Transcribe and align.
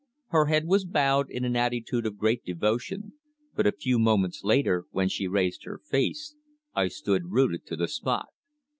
Her 0.29 0.47
head 0.47 0.65
was 0.65 0.83
bowed 0.83 1.29
in 1.29 1.45
an 1.45 1.55
attitude 1.55 2.07
of 2.07 2.17
great 2.17 2.43
devotion, 2.43 3.13
but 3.53 3.67
a 3.67 3.71
few 3.71 3.99
moments 3.99 4.43
later, 4.43 4.85
when 4.89 5.09
she 5.09 5.27
raised 5.27 5.63
her 5.65 5.77
face, 5.77 6.35
I 6.73 6.87
stood 6.87 7.29
rooted 7.29 7.67
to 7.67 7.75
the 7.75 7.87
spot. 7.87 8.29